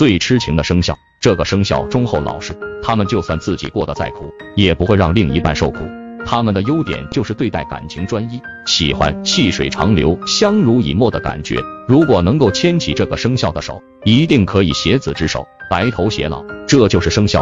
[0.00, 5.80] 最痴情的生肖这个生肖忠厚老实他们就算自己过得再苦也不会让另一半受苦。
[6.24, 11.58] 他们的优点就是对待感情专一喜欢细水长流相濡以沫的感觉。
[11.86, 17.38] 如果能够牵起这个生肖的手一定可以携子之手白头偕老这就是生肖